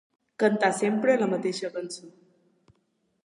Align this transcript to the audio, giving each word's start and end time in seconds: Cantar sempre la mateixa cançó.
Cantar 0.43 0.69
sempre 0.77 1.17
la 1.23 1.27
mateixa 1.33 1.71
cançó. 1.75 2.09